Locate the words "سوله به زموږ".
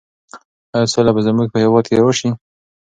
0.93-1.47